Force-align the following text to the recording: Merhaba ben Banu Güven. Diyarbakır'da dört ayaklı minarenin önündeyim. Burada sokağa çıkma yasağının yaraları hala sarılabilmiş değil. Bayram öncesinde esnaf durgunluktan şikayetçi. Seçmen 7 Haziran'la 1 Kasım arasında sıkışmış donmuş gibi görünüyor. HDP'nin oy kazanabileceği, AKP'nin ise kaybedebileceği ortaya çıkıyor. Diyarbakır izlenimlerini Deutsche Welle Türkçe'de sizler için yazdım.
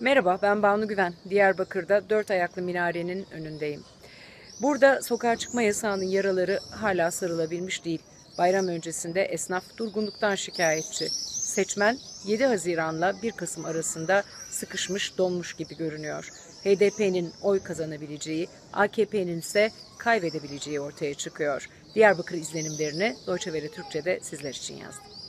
Merhaba 0.00 0.38
ben 0.42 0.62
Banu 0.62 0.88
Güven. 0.88 1.14
Diyarbakır'da 1.30 2.10
dört 2.10 2.30
ayaklı 2.30 2.62
minarenin 2.62 3.26
önündeyim. 3.32 3.84
Burada 4.62 5.02
sokağa 5.02 5.36
çıkma 5.36 5.62
yasağının 5.62 6.04
yaraları 6.04 6.60
hala 6.70 7.10
sarılabilmiş 7.10 7.84
değil. 7.84 8.02
Bayram 8.38 8.68
öncesinde 8.68 9.24
esnaf 9.24 9.64
durgunluktan 9.76 10.34
şikayetçi. 10.34 11.08
Seçmen 11.40 11.98
7 12.26 12.44
Haziran'la 12.44 13.22
1 13.22 13.32
Kasım 13.32 13.64
arasında 13.64 14.22
sıkışmış 14.50 15.18
donmuş 15.18 15.54
gibi 15.54 15.76
görünüyor. 15.76 16.30
HDP'nin 16.64 17.32
oy 17.42 17.62
kazanabileceği, 17.62 18.48
AKP'nin 18.72 19.38
ise 19.38 19.70
kaybedebileceği 19.98 20.80
ortaya 20.80 21.14
çıkıyor. 21.14 21.68
Diyarbakır 21.94 22.36
izlenimlerini 22.36 23.16
Deutsche 23.26 23.52
Welle 23.52 23.70
Türkçe'de 23.70 24.20
sizler 24.20 24.54
için 24.54 24.76
yazdım. 24.76 25.25